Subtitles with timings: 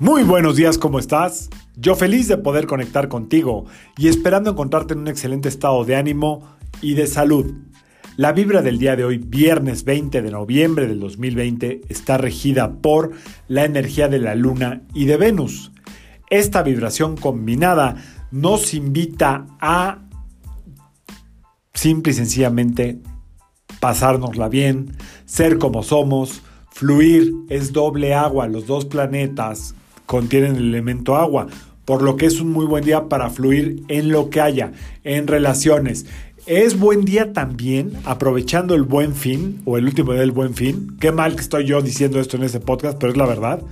[0.00, 1.50] Muy buenos días, ¿cómo estás?
[1.76, 6.42] Yo feliz de poder conectar contigo y esperando encontrarte en un excelente estado de ánimo
[6.82, 7.54] y de salud.
[8.16, 13.12] La vibra del día de hoy, viernes 20 de noviembre del 2020, está regida por
[13.46, 15.70] la energía de la Luna y de Venus.
[16.28, 17.94] Esta vibración combinada
[18.32, 20.02] nos invita a
[21.72, 22.98] simple y sencillamente
[23.78, 29.76] pasárnosla bien, ser como somos, fluir, es doble agua, los dos planetas
[30.06, 31.46] contienen el elemento agua,
[31.84, 34.72] por lo que es un muy buen día para fluir en lo que haya,
[35.04, 36.06] en relaciones.
[36.46, 40.96] Es buen día también, aprovechando el buen fin, o el último día del buen fin.
[41.00, 43.62] Qué mal que estoy yo diciendo esto en este podcast, pero es la verdad.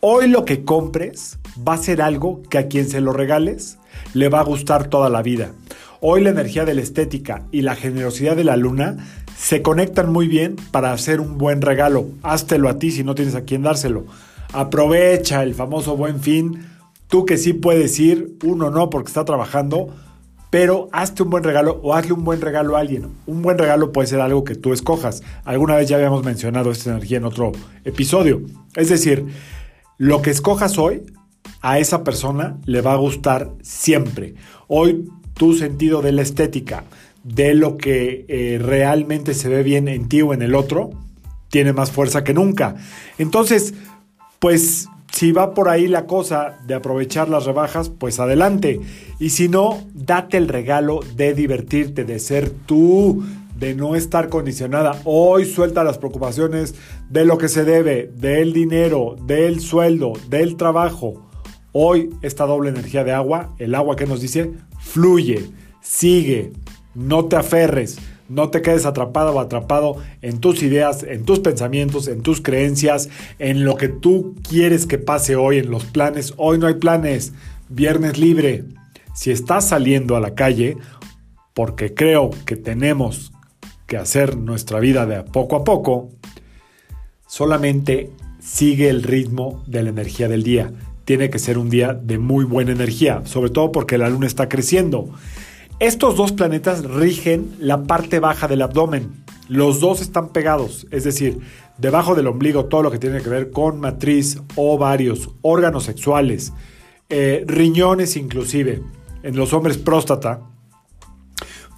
[0.00, 3.78] Hoy lo que compres va a ser algo que a quien se lo regales
[4.14, 5.52] le va a gustar toda la vida.
[6.00, 8.96] Hoy la energía de la estética y la generosidad de la luna
[9.38, 12.08] se conectan muy bien para hacer un buen regalo.
[12.24, 14.04] Háztelo a ti si no tienes a quien dárselo.
[14.52, 16.66] Aprovecha el famoso buen fin.
[17.08, 19.94] Tú que sí puedes ir, uno no porque está trabajando,
[20.50, 23.08] pero hazte un buen regalo o hazle un buen regalo a alguien.
[23.26, 25.22] Un buen regalo puede ser algo que tú escojas.
[25.44, 27.52] Alguna vez ya habíamos mencionado esta energía en otro
[27.84, 28.42] episodio.
[28.76, 29.26] Es decir,
[29.96, 31.02] lo que escojas hoy
[31.62, 34.34] a esa persona le va a gustar siempre.
[34.68, 36.84] Hoy tu sentido de la estética,
[37.24, 40.90] de lo que eh, realmente se ve bien en ti o en el otro,
[41.48, 42.76] tiene más fuerza que nunca.
[43.18, 43.74] Entonces,
[44.42, 48.80] pues si va por ahí la cosa de aprovechar las rebajas, pues adelante.
[49.20, 53.22] Y si no, date el regalo de divertirte, de ser tú,
[53.56, 55.00] de no estar condicionada.
[55.04, 56.74] Hoy suelta las preocupaciones
[57.08, 61.30] de lo que se debe, del dinero, del sueldo, del trabajo.
[61.70, 66.52] Hoy esta doble energía de agua, el agua que nos dice, fluye, sigue,
[66.96, 67.96] no te aferres.
[68.32, 73.10] No te quedes atrapado o atrapado en tus ideas, en tus pensamientos, en tus creencias,
[73.38, 76.32] en lo que tú quieres que pase hoy, en los planes.
[76.38, 77.34] Hoy no hay planes.
[77.68, 78.64] Viernes libre.
[79.14, 80.78] Si estás saliendo a la calle,
[81.52, 83.32] porque creo que tenemos
[83.86, 86.08] que hacer nuestra vida de poco a poco,
[87.28, 90.72] solamente sigue el ritmo de la energía del día.
[91.04, 94.48] Tiene que ser un día de muy buena energía, sobre todo porque la luna está
[94.48, 95.10] creciendo.
[95.82, 99.24] Estos dos planetas rigen la parte baja del abdomen.
[99.48, 101.40] Los dos están pegados, es decir,
[101.76, 106.52] debajo del ombligo todo lo que tiene que ver con matriz, ovarios, órganos sexuales,
[107.08, 108.80] eh, riñones inclusive,
[109.24, 110.42] en los hombres próstata,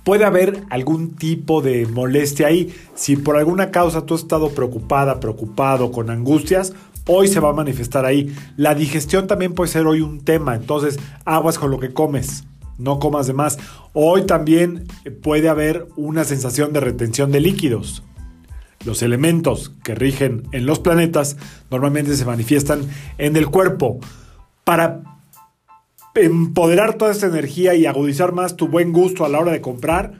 [0.04, 2.74] puede haber algún tipo de molestia ahí.
[2.94, 6.74] Si por alguna causa tú has estado preocupada, preocupado, con angustias,
[7.06, 8.36] hoy se va a manifestar ahí.
[8.58, 12.44] La digestión también puede ser hoy un tema, entonces aguas con lo que comes
[12.78, 13.58] no comas de más.
[13.92, 14.86] Hoy también
[15.22, 18.02] puede haber una sensación de retención de líquidos.
[18.84, 21.36] Los elementos que rigen en los planetas
[21.70, 22.82] normalmente se manifiestan
[23.18, 23.98] en el cuerpo.
[24.64, 25.02] Para
[26.14, 30.12] empoderar toda esta energía y agudizar más tu buen gusto a la hora de comprar,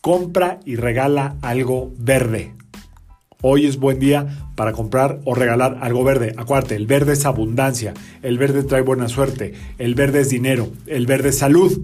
[0.00, 2.54] compra y regala algo verde.
[3.44, 6.32] Hoy es buen día para comprar o regalar algo verde.
[6.36, 7.92] Acuérdate, el verde es abundancia,
[8.22, 11.82] el verde trae buena suerte, el verde es dinero, el verde es salud.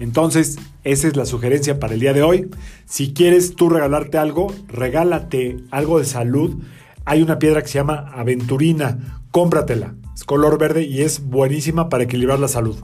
[0.00, 2.50] Entonces, esa es la sugerencia para el día de hoy.
[2.84, 6.60] Si quieres tú regalarte algo, regálate algo de salud.
[7.04, 9.94] Hay una piedra que se llama aventurina, cómpratela.
[10.16, 12.76] Es color verde y es buenísima para equilibrar la salud.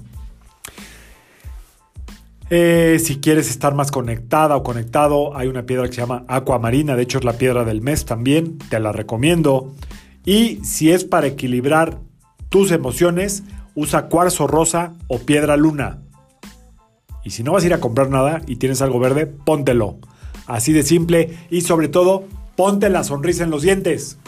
[2.51, 6.97] Eh, si quieres estar más conectada o conectado, hay una piedra que se llama Aquamarina,
[6.97, 9.75] de hecho es la piedra del mes también, te la recomiendo.
[10.25, 11.99] Y si es para equilibrar
[12.49, 13.45] tus emociones,
[13.75, 16.03] usa cuarzo rosa o piedra luna.
[17.23, 19.99] Y si no vas a ir a comprar nada y tienes algo verde, póntelo.
[20.47, 22.25] Así de simple y sobre todo,
[22.57, 24.19] ponte la sonrisa en los dientes.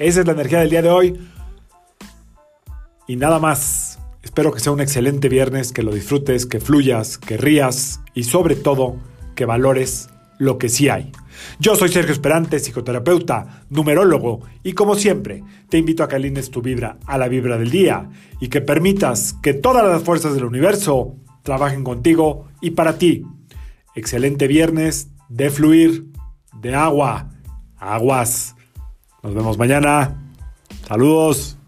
[0.00, 1.28] Esa es la energía del día de hoy.
[3.06, 4.01] Y nada más.
[4.22, 8.54] Espero que sea un excelente viernes, que lo disfrutes, que fluyas, que rías y sobre
[8.54, 8.96] todo
[9.34, 11.12] que valores lo que sí hay.
[11.58, 16.62] Yo soy Sergio Esperante, psicoterapeuta, numerólogo, y como siempre, te invito a que alines tu
[16.62, 18.10] vibra a la vibra del día
[18.40, 23.24] y que permitas que todas las fuerzas del universo trabajen contigo y para ti.
[23.94, 26.06] Excelente viernes de fluir,
[26.60, 27.30] de agua,
[27.76, 28.54] aguas.
[29.22, 30.32] Nos vemos mañana.
[30.86, 31.58] Saludos.